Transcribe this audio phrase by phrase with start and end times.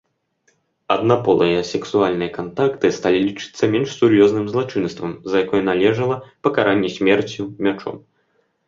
[0.95, 6.15] Аднаполыя сексуальныя кантакты сталі лічыцца менш сур'ёзным злачынствам, за якое належыла
[6.47, 7.95] пакаранне смерцю мячом.